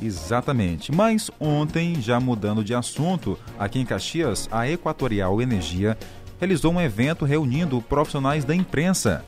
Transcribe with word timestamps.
Exatamente. 0.00 0.92
Mas 0.92 1.30
ontem, 1.40 2.00
já 2.00 2.20
mudando 2.20 2.62
de 2.62 2.74
assunto, 2.74 3.38
aqui 3.58 3.80
em 3.80 3.84
Caxias, 3.84 4.48
a 4.50 4.68
Equatorial 4.68 5.42
Energia 5.42 5.96
realizou 6.38 6.72
um 6.72 6.80
evento 6.80 7.24
reunindo 7.24 7.82
profissionais 7.82 8.44
da 8.44 8.54
imprensa. 8.54 9.24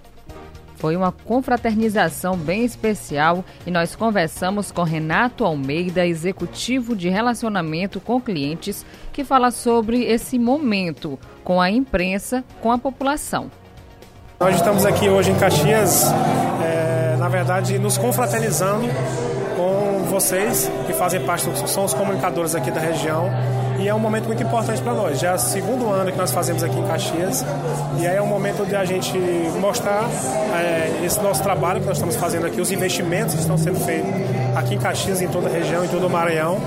Foi 0.77 0.96
uma 0.96 1.12
confraternização 1.12 2.38
bem 2.38 2.64
especial 2.64 3.45
e 3.67 3.71
nós 3.71 3.95
conversamos 3.95 4.72
com 4.72 4.83
Renato 4.83 5.45
Almeida, 5.45 6.06
executivo 6.06 6.97
de 6.97 7.11
relacionamento 7.11 8.01
com 8.01 8.19
clientes, 8.19 8.87
que 9.13 9.23
fala 9.23 9.51
sobre 9.51 10.05
esse 10.05 10.39
momento 10.39 11.19
com 11.45 11.61
a 11.61 11.71
imprensa, 11.71 12.43
com 12.63 12.73
a 12.73 12.79
população. 12.79 13.51
Nós 14.39 14.57
estamos 14.57 14.87
aqui 14.87 15.07
hoje 15.07 15.33
em 15.33 15.39
Caxias, 15.39 16.07
é, 16.62 17.15
na 17.19 17.29
verdade, 17.29 17.79
nos 17.79 17.98
confraternizando 17.98 18.87
com 19.55 19.90
vocês 20.11 20.70
que 20.87 20.92
fazem 20.92 21.20
parte, 21.20 21.47
são 21.69 21.84
os 21.84 21.95
comunicadores 21.95 22.55
aqui 22.55 22.70
da 22.70 22.80
região 22.80 23.30
e 23.78 23.88
é 23.88 23.95
um 23.95 23.98
momento 23.98 24.27
muito 24.27 24.42
importante 24.42 24.83
para 24.83 24.92
nós. 24.92 25.19
Já 25.19 25.30
é 25.30 25.34
o 25.34 25.38
segundo 25.38 25.88
ano 25.88 26.12
que 26.12 26.19
nós 26.19 26.30
fazemos 26.33 26.62
aqui 26.62 26.78
em 26.78 26.86
Caxias 26.86 27.45
e 27.98 28.06
aí 28.06 28.16
é 28.16 28.23
um 28.23 28.27
momento 28.27 28.66
de 28.66 28.77
a 28.77 28.84
gente 28.84 29.16
mostrar 29.59 30.05
é, 30.55 31.05
esse 31.05 31.20
nosso 31.20 31.42
trabalho 31.42 31.80
que 31.80 31.86
nós 31.86 31.96
estamos 31.96 32.16
fazendo 32.16 32.46
aqui, 32.46 32.60
os 32.60 32.70
investimentos 32.70 33.34
que 33.34 33.41
estão 33.41 33.56
sendo 33.56 33.80
feitos 33.80 34.10
aqui 34.56 34.74
em 34.74 34.78
Caxias, 34.78 35.23
em 35.23 35.28
toda 35.28 35.48
a 35.48 35.50
região, 35.50 35.84
em 35.84 35.88
todo 35.88 36.06
o 36.06 36.11
Maranhão 36.11 36.61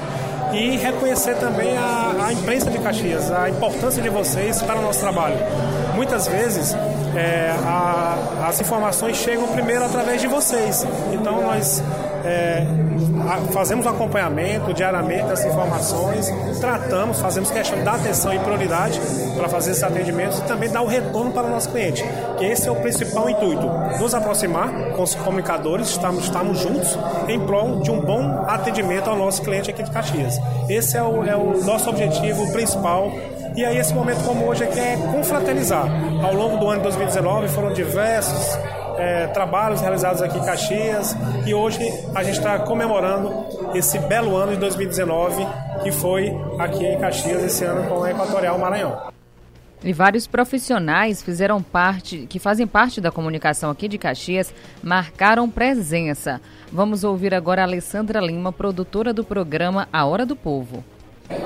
e 0.53 0.77
reconhecer 0.77 1.35
também 1.35 1.75
a, 1.77 2.27
a 2.27 2.33
imprensa 2.33 2.69
de 2.69 2.77
Caxias, 2.77 3.31
a 3.31 3.49
importância 3.49 4.01
de 4.01 4.09
vocês 4.09 4.61
para 4.61 4.79
o 4.79 4.81
nosso 4.81 4.99
trabalho. 4.99 5.37
Muitas 5.95 6.27
vezes 6.27 6.75
é, 7.15 7.53
a, 7.65 8.47
as 8.47 8.59
informações 8.59 9.17
chegam 9.17 9.47
primeiro 9.47 9.85
através 9.85 10.21
de 10.21 10.27
vocês. 10.27 10.85
Então 11.13 11.41
nós 11.41 11.83
é, 12.25 12.65
fazemos 13.51 13.85
um 13.85 13.89
acompanhamento 13.89 14.73
diariamente 14.73 15.27
das 15.27 15.43
informações, 15.45 16.31
tratamos, 16.59 17.19
fazemos 17.19 17.51
questão 17.51 17.77
de 17.77 17.83
dar 17.83 17.95
atenção 17.95 18.33
e 18.33 18.39
prioridade 18.39 18.99
para 19.35 19.47
fazer 19.49 19.71
esses 19.71 19.83
atendimentos 19.83 20.39
e 20.39 20.43
também 20.43 20.69
dar 20.69 20.81
o 20.81 20.87
retorno 20.87 21.31
para 21.31 21.47
o 21.47 21.49
nosso 21.49 21.69
cliente, 21.69 22.03
que 22.37 22.45
esse 22.45 22.67
é 22.67 22.71
o 22.71 22.75
principal 22.75 23.29
intuito, 23.29 23.65
nos 23.99 24.13
aproximar 24.13 24.69
com 24.95 25.03
os 25.03 25.15
comunicadores, 25.15 25.89
estamos, 25.89 26.25
estamos 26.25 26.59
juntos 26.59 26.97
em 27.27 27.39
prol 27.39 27.79
de 27.81 27.91
um 27.91 27.99
bom 27.99 28.45
atendimento 28.47 29.09
ao 29.09 29.17
nosso 29.17 29.41
cliente 29.41 29.69
aqui 29.69 29.83
de 29.83 29.91
Caxias. 29.91 30.39
Esse 30.69 30.97
é 30.97 31.03
o, 31.03 31.23
é 31.23 31.35
o 31.35 31.63
nosso 31.63 31.89
objetivo 31.89 32.51
principal 32.51 33.11
e 33.55 33.63
aí 33.63 33.77
esse 33.77 33.93
momento 33.93 34.23
como 34.23 34.45
hoje 34.45 34.63
aqui 34.63 34.79
é 34.79 34.97
confraternizar. 34.97 35.85
Ao 36.23 36.33
longo 36.33 36.57
do 36.57 36.67
ano 36.67 36.77
de 36.77 36.83
2019 36.83 37.47
foram 37.49 37.73
diversos 37.73 38.57
é, 38.97 39.27
trabalhos 39.27 39.81
realizados 39.81 40.21
aqui 40.21 40.37
em 40.37 40.43
Caxias 40.43 41.15
e 41.45 41.53
hoje 41.53 41.79
a 42.15 42.23
gente 42.23 42.37
está 42.37 42.59
comemorando 42.59 43.45
esse 43.75 43.99
belo 43.99 44.35
ano 44.35 44.53
de 44.53 44.57
2019 44.57 45.45
que 45.83 45.91
foi 45.91 46.31
aqui 46.59 46.85
em 46.85 46.99
Caxias 46.99 47.43
esse 47.43 47.63
ano 47.63 47.87
com 47.87 48.03
a 48.03 48.11
Equatorial 48.11 48.57
Maranhão. 48.57 49.13
E 49.83 49.91
vários 49.91 50.25
profissionais 50.25 51.21
fizeram 51.21 51.61
parte, 51.61 52.25
que 52.29 52.39
fazem 52.39 52.65
parte 52.65 53.01
da 53.01 53.11
comunicação 53.11 53.69
aqui 53.69 53.89
de 53.89 53.97
Caxias, 53.97 54.53
marcaram 54.81 55.49
presença. 55.49 56.39
Vamos 56.71 57.03
ouvir 57.03 57.33
agora 57.33 57.61
a 57.61 57.65
Alessandra 57.65 58.21
Lima, 58.21 58.53
produtora 58.53 59.13
do 59.13 59.25
programa 59.25 59.89
A 59.91 60.05
Hora 60.05 60.25
do 60.25 60.37
Povo. 60.37 60.85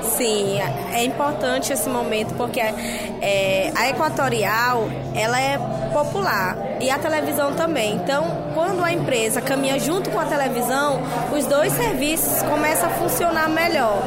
Sim, 0.01 0.59
é 0.91 1.03
importante 1.03 1.71
esse 1.71 1.87
momento 1.87 2.33
porque 2.33 2.59
é, 2.59 3.71
a 3.75 3.89
Equatorial 3.89 4.89
ela 5.13 5.39
é 5.39 5.57
popular 5.93 6.57
e 6.81 6.89
a 6.89 6.97
televisão 6.97 7.53
também. 7.53 7.95
Então, 7.95 8.25
quando 8.53 8.83
a 8.83 8.91
empresa 8.91 9.41
caminha 9.41 9.79
junto 9.79 10.09
com 10.09 10.19
a 10.19 10.25
televisão, 10.25 11.01
os 11.31 11.45
dois 11.45 11.71
serviços 11.73 12.41
começam 12.43 12.89
a 12.89 12.93
funcionar 12.93 13.49
melhor. 13.49 14.01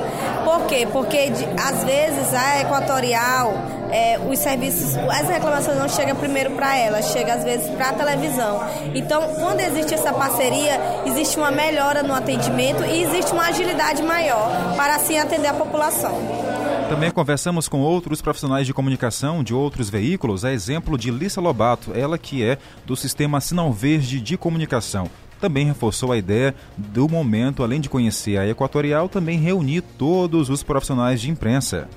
Por 0.45 0.67
quê? 0.67 0.87
Porque 0.91 1.31
às 1.63 1.85
vezes 1.85 2.35
a 2.35 2.61
Equatorial 2.61 3.80
é, 3.93 4.19
os 4.19 4.39
serviços, 4.39 4.97
as 4.97 5.29
reclamações 5.29 5.77
não 5.77 5.89
chegam 5.89 6.17
primeiro 6.17 6.51
para 6.53 6.77
ela, 6.77 7.03
chega 7.03 7.35
às 7.35 7.45
vezes 7.45 7.69
para 7.71 7.91
a 7.91 7.93
televisão. 7.93 8.61
Então, 8.95 9.23
quando 9.35 9.61
existe 9.61 9.95
essa 9.95 10.13
parceria, 10.13 10.81
existe 11.07 11.37
uma 11.37 11.51
melhora 11.51 12.03
no 12.03 12.15
atendimento 12.15 12.85
e 12.85 13.03
existe 13.03 13.33
uma 13.33 13.47
agilidade 13.47 14.03
maior 14.03 14.75
para 14.77 14.97
assim 14.97 15.19
atender 15.19 15.49
a 15.49 15.55
população. 15.55 16.13
Também 16.89 17.11
conversamos 17.11 17.69
com 17.69 17.81
outros 17.81 18.21
profissionais 18.21 18.67
de 18.67 18.75
comunicação 18.75 19.45
de 19.45 19.55
outros 19.55 19.89
veículos, 19.89 20.45
a 20.45 20.53
exemplo 20.53 20.99
de 20.99 21.11
Lissa 21.11 21.41
Lobato, 21.41 21.93
ela 21.95 22.19
que 22.19 22.43
é 22.43 22.59
do 22.85 22.97
Sistema 22.97 23.41
Sinal 23.41 23.73
Verde 23.73 24.21
de 24.21 24.37
Comunicação. 24.37 25.09
Também 25.41 25.65
reforçou 25.65 26.13
a 26.13 26.19
ideia 26.19 26.55
do 26.77 27.09
momento, 27.09 27.63
além 27.63 27.81
de 27.81 27.89
conhecer 27.89 28.37
a 28.39 28.47
Equatorial, 28.47 29.09
também 29.09 29.39
reunir 29.39 29.81
todos 29.81 30.51
os 30.51 30.63
profissionais 30.63 31.21
de 31.21 31.31
imprensa. 31.31 31.89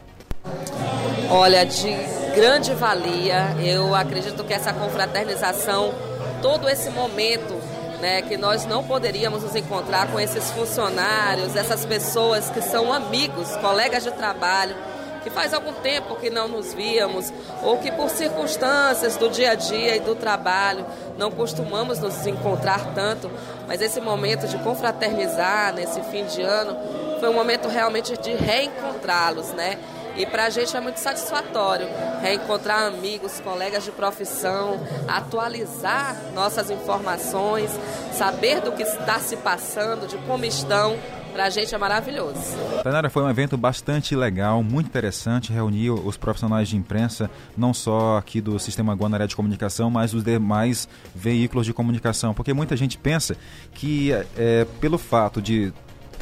Olha, 1.30 1.66
de 1.66 1.90
grande 2.36 2.74
valia. 2.74 3.56
Eu 3.60 3.96
acredito 3.96 4.44
que 4.44 4.54
essa 4.54 4.74
confraternização, 4.74 5.94
todo 6.42 6.70
esse 6.70 6.90
momento 6.90 7.54
né, 8.02 8.22
que 8.22 8.36
nós 8.36 8.66
não 8.66 8.84
poderíamos 8.84 9.44
nos 9.44 9.56
encontrar 9.56 10.12
com 10.12 10.20
esses 10.20 10.52
funcionários, 10.52 11.56
essas 11.56 11.86
pessoas 11.86 12.50
que 12.50 12.62
são 12.62 12.92
amigos, 12.92 13.56
colegas 13.58 14.04
de 14.04 14.12
trabalho, 14.12 14.76
que 15.24 15.30
faz 15.30 15.54
algum 15.54 15.72
tempo 15.72 16.18
que 16.18 16.30
não 16.30 16.50
nos 16.50 16.74
víamos, 16.74 17.32
ou 17.64 17.78
que 17.78 17.90
por 17.94 18.10
circunstâncias 18.10 19.16
do 19.16 19.30
dia 19.30 19.52
a 19.52 19.56
dia 19.56 19.96
e 19.96 20.02
do 20.02 20.16
trabalho 20.16 20.86
não 21.18 21.32
costumamos 21.32 22.00
nos 22.00 22.28
encontrar 22.28 22.94
tanto, 22.94 23.32
mas 23.66 23.82
esse 23.82 24.02
momento 24.02 24.48
de 24.48 24.58
confraternizar 24.58 25.74
nesse 25.74 26.02
fim 26.04 26.26
de 26.26 26.42
ano 26.42 26.78
foi 27.22 27.30
um 27.30 27.34
momento 27.34 27.70
realmente 27.70 28.18
de 28.18 28.34
reencontrá-los, 28.34 29.54
né? 29.54 29.78
E 30.16 30.25
para 30.25 30.46
a 30.46 30.50
gente 30.50 30.75
é 30.75 30.79
muito 30.79 30.97
satisfatório 30.97 31.88
reencontrar 32.22 32.84
amigos, 32.88 33.40
colegas 33.40 33.84
de 33.84 33.91
profissão, 33.91 34.79
atualizar 35.07 36.16
nossas 36.34 36.69
informações, 36.69 37.72
saber 38.13 38.62
do 38.62 38.72
que 38.72 38.84
está 38.84 39.19
se 39.19 39.35
passando, 39.38 40.07
de 40.07 40.18
como 40.19 40.46
estão. 40.46 40.97
Para 41.34 41.46
a 41.46 41.50
gente 41.50 41.74
é 41.74 41.78
maravilhoso. 41.79 42.40
Tainara, 42.84 43.09
foi 43.09 43.24
um 43.24 43.29
evento 43.29 43.57
bastante 43.57 44.16
legal, 44.16 44.62
muito 44.62 44.85
interessante, 44.85 45.51
reuniu 45.51 45.96
os 45.96 46.16
profissionais 46.16 46.69
de 46.69 46.78
imprensa, 46.78 47.28
não 47.57 47.74
só 47.74 48.18
aqui 48.18 48.40
do 48.40 48.59
Sistema 48.59 48.94
Guanaré 48.94 49.25
de 49.25 49.35
Comunicação, 49.35 49.90
mas 49.90 50.12
dos 50.12 50.24
demais 50.24 50.88
veículos 51.16 51.66
de 51.66 51.74
comunicação, 51.74 52.35
porque 52.35 52.53
muita 52.53 52.78
gente 52.78 53.00
pensa 53.00 53.35
que 53.74 54.12
é, 54.38 54.68
pelo 54.80 55.00
fato 55.00 55.41
de 55.41 55.74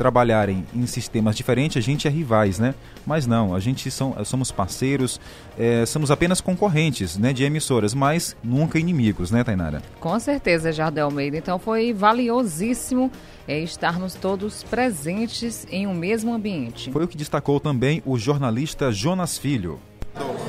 trabalharem 0.01 0.65
em 0.73 0.87
sistemas 0.87 1.35
diferentes, 1.35 1.77
a 1.77 1.79
gente 1.79 2.07
é 2.07 2.09
rivais, 2.09 2.57
né? 2.57 2.73
Mas 3.05 3.27
não, 3.27 3.53
a 3.53 3.59
gente 3.59 3.91
são, 3.91 4.15
somos 4.25 4.51
parceiros, 4.51 5.21
é, 5.55 5.85
somos 5.85 6.09
apenas 6.09 6.41
concorrentes 6.41 7.19
né, 7.19 7.31
de 7.31 7.43
emissoras, 7.43 7.93
mas 7.93 8.35
nunca 8.43 8.79
inimigos, 8.79 9.29
né, 9.29 9.43
Tainara? 9.43 9.79
Com 9.99 10.19
certeza, 10.19 10.71
Jardel 10.71 11.05
Almeida. 11.05 11.37
Então 11.37 11.59
foi 11.59 11.93
valiosíssimo 11.93 13.11
é, 13.47 13.59
estarmos 13.59 14.15
todos 14.15 14.63
presentes 14.63 15.67
em 15.69 15.85
um 15.85 15.93
mesmo 15.93 16.33
ambiente. 16.33 16.91
Foi 16.91 17.03
o 17.03 17.07
que 17.07 17.15
destacou 17.15 17.59
também 17.59 18.01
o 18.03 18.17
jornalista 18.17 18.91
Jonas 18.91 19.37
Filho. 19.37 19.79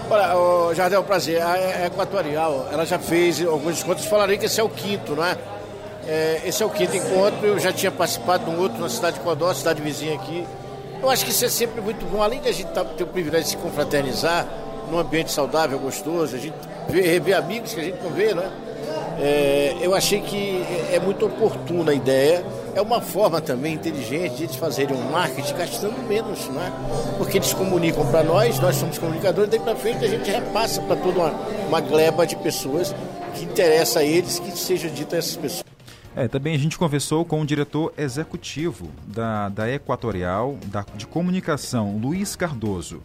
Olha, 0.09 0.35
oh, 0.35 0.73
Jardel, 0.73 1.05
prazer. 1.05 1.43
A 1.43 1.87
Equatorial, 1.89 2.71
ela 2.73 2.87
já 2.87 2.99
fez 2.99 3.45
alguns 3.45 3.75
descontos, 3.75 4.07
falaria 4.07 4.39
que 4.39 4.47
esse 4.47 4.59
é 4.59 4.65
o 4.65 4.71
quinto, 4.71 5.15
não 5.15 5.25
é? 5.25 5.37
É, 6.07 6.43
esse 6.45 6.63
é 6.63 6.67
o 6.67 6.71
quinto 6.71 6.97
encontro, 6.97 7.47
eu 7.47 7.59
já 7.59 7.73
tinha 7.73 7.91
participado 7.91 8.45
de 8.45 8.51
um 8.51 8.61
outro 8.61 8.81
na 8.81 8.89
cidade 8.89 9.19
de 9.19 9.23
Codó, 9.23 9.53
cidade 9.55 9.81
vizinha 9.81 10.15
aqui. 10.15 10.47
Eu 11.01 11.09
acho 11.09 11.25
que 11.25 11.31
isso 11.31 11.45
é 11.45 11.49
sempre 11.49 11.81
muito 11.81 12.05
bom, 12.07 12.23
além 12.23 12.41
de 12.41 12.49
a 12.49 12.53
gente 12.53 12.69
tá, 12.69 12.85
ter 12.85 13.05
o 13.05 13.07
privilégio 13.07 13.45
de 13.45 13.51
se 13.51 13.57
confraternizar 13.57 14.47
num 14.91 14.99
ambiente 14.99 15.31
saudável, 15.31 15.79
gostoso, 15.79 16.37
a 16.37 16.39
gente 16.39 16.55
rever 16.89 17.37
amigos 17.37 17.73
que 17.73 17.81
a 17.81 17.85
gente 17.85 18.03
não 18.03 18.11
vê, 18.11 18.35
né? 18.35 18.51
É, 19.19 19.77
eu 19.81 19.95
achei 19.95 20.21
que 20.21 20.65
é 20.91 20.99
muito 20.99 21.27
oportuna 21.27 21.93
a 21.93 21.95
ideia. 21.95 22.45
É 22.75 22.81
uma 22.81 23.01
forma 23.01 23.41
também 23.41 23.75
inteligente 23.75 24.37
de 24.37 24.45
eles 24.45 24.57
fazerem 24.57 24.97
um 24.97 25.11
marketing 25.11 25.55
gastando 25.55 26.09
menos, 26.09 26.49
né? 26.49 26.73
Porque 27.19 27.39
eles 27.39 27.53
comunicam 27.53 28.07
para 28.07 28.23
nós, 28.23 28.59
nós 28.59 28.77
somos 28.77 28.99
comunicadores, 28.99 29.51
daí 29.51 29.61
para 29.61 29.77
frente 29.77 30.05
a 30.05 30.09
gente 30.09 30.31
repassa 30.31 30.81
para 30.83 30.97
toda 30.97 31.19
uma, 31.19 31.31
uma 31.69 31.81
gleba 31.81 32.27
de 32.27 32.37
pessoas 32.37 32.95
que 33.35 33.45
interessa 33.45 34.01
a 34.01 34.05
eles 34.05 34.39
que 34.39 34.51
seja 34.59 34.89
dito 34.89 35.15
a 35.15 35.19
essas 35.19 35.37
pessoas. 35.37 35.62
É, 36.15 36.29
também 36.29 36.55
a 36.55 36.59
gente 36.59 36.77
conversou 36.77 37.25
com 37.25 37.41
o 37.41 37.47
diretor 37.47 37.93
executivo 37.97 38.91
da, 39.07 39.49
da 39.49 39.71
Equatorial 39.71 40.59
da, 40.67 40.85
de 40.95 41.07
Comunicação, 41.07 41.97
Luiz 41.97 42.37
Cardoso. 42.37 43.01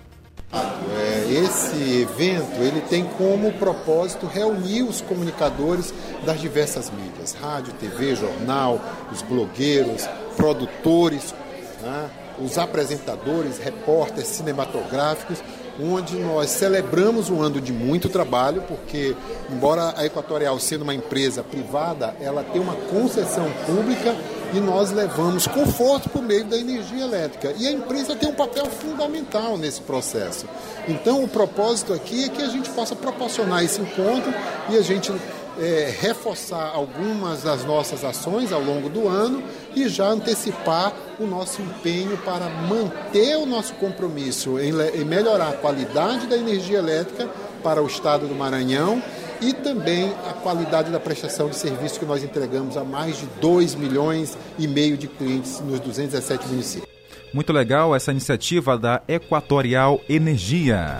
É, 0.51 1.25
esse 1.29 2.01
evento 2.01 2.61
ele 2.61 2.81
tem 2.81 3.05
como 3.17 3.51
propósito 3.53 4.25
reunir 4.25 4.83
os 4.83 5.01
comunicadores 5.01 5.93
das 6.25 6.39
diversas 6.39 6.89
mídias, 6.89 7.33
rádio, 7.33 7.73
TV, 7.73 8.15
jornal, 8.15 8.79
os 9.11 9.21
blogueiros, 9.21 10.07
produtores, 10.35 11.33
né, 11.81 12.09
os 12.39 12.57
apresentadores, 12.57 13.57
repórteres 13.57 14.27
cinematográficos, 14.27 15.41
onde 15.81 16.17
nós 16.17 16.49
celebramos 16.49 17.29
um 17.29 17.41
ano 17.41 17.61
de 17.61 17.71
muito 17.71 18.09
trabalho, 18.09 18.63
porque, 18.67 19.15
embora 19.49 19.93
a 19.95 20.05
Equatorial 20.05 20.59
sendo 20.59 20.81
uma 20.83 20.93
empresa 20.93 21.43
privada, 21.43 22.15
ela 22.19 22.43
tem 22.43 22.61
uma 22.61 22.73
concessão 22.73 23.51
pública 23.65 24.15
e 24.53 24.59
nós 24.59 24.91
levamos 24.91 25.45
conforto 25.45 26.09
por 26.09 26.21
meio 26.21 26.45
da 26.45 26.57
energia 26.57 27.03
elétrica. 27.03 27.53
E 27.57 27.67
a 27.67 27.71
empresa 27.71 28.15
tem 28.15 28.29
um 28.29 28.33
papel 28.33 28.65
fundamental 28.65 29.57
nesse 29.57 29.81
processo. 29.81 30.45
Então, 30.87 31.23
o 31.23 31.27
propósito 31.27 31.93
aqui 31.93 32.25
é 32.25 32.29
que 32.29 32.41
a 32.41 32.47
gente 32.47 32.69
possa 32.69 32.95
proporcionar 32.95 33.63
esse 33.63 33.81
encontro 33.81 34.33
e 34.69 34.77
a 34.77 34.81
gente 34.81 35.11
é, 35.59 35.93
reforçar 35.99 36.71
algumas 36.73 37.43
das 37.43 37.63
nossas 37.65 38.03
ações 38.03 38.51
ao 38.51 38.61
longo 38.61 38.89
do 38.89 39.07
ano 39.07 39.43
e 39.75 39.87
já 39.87 40.07
antecipar 40.07 40.93
o 41.19 41.25
nosso 41.25 41.61
empenho 41.61 42.17
para 42.17 42.49
manter 42.49 43.35
o 43.37 43.45
nosso 43.45 43.73
compromisso 43.75 44.59
em, 44.59 44.71
em 44.95 45.05
melhorar 45.05 45.49
a 45.49 45.53
qualidade 45.53 46.27
da 46.27 46.37
energia 46.37 46.77
elétrica 46.77 47.29
para 47.63 47.81
o 47.81 47.87
estado 47.87 48.27
do 48.27 48.35
Maranhão 48.35 49.01
e 49.41 49.53
também 49.53 50.13
a 50.27 50.33
qualidade 50.33 50.91
da 50.91 50.99
prestação 50.99 51.49
de 51.49 51.55
serviço 51.55 51.99
que 51.99 52.05
nós 52.05 52.23
entregamos 52.23 52.77
a 52.77 52.83
mais 52.83 53.17
de 53.17 53.25
2 53.39 53.75
milhões 53.75 54.37
e 54.57 54.67
meio 54.67 54.97
de 54.97 55.07
clientes 55.07 55.59
nos 55.61 55.79
217 55.79 56.47
municípios. 56.47 56.87
Muito 57.33 57.51
legal 57.51 57.95
essa 57.95 58.11
iniciativa 58.11 58.77
da 58.77 59.01
Equatorial 59.07 60.01
Energia. 60.09 60.97